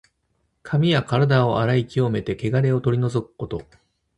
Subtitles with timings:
[0.63, 3.61] 髪やからだを洗い清めて、けがれを取り除くこと。